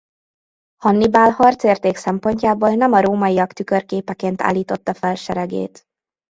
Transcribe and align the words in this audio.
Hannibál 0.77 1.29
harcérték 1.31 1.95
szempontjából 1.95 2.69
nem 2.69 2.91
a 2.93 3.01
rómaiak 3.01 3.53
tükörképeként 3.53 4.41
állította 4.41 4.93
fel 4.93 5.15
seregét. 5.15 5.83